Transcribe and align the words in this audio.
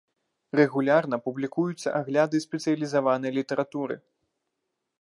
Рэгулярна 0.59 1.19
публікуюцца 1.25 1.93
агляды 1.99 2.41
спецыялізаванай 2.45 3.31
літаратуры. 3.39 3.95